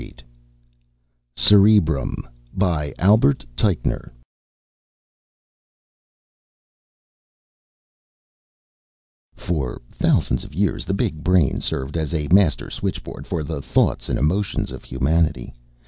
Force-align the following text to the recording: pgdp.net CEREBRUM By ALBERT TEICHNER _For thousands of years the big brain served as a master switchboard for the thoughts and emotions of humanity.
pgdp.net 0.01 0.23
CEREBRUM 1.37 2.27
By 2.55 2.91
ALBERT 2.97 3.45
TEICHNER 3.55 4.11
_For 9.37 9.77
thousands 9.91 10.43
of 10.43 10.55
years 10.55 10.85
the 10.85 10.95
big 10.95 11.23
brain 11.23 11.59
served 11.61 11.95
as 11.95 12.15
a 12.15 12.27
master 12.29 12.71
switchboard 12.71 13.27
for 13.27 13.43
the 13.43 13.61
thoughts 13.61 14.09
and 14.09 14.17
emotions 14.17 14.71
of 14.71 14.83
humanity. 14.83 15.53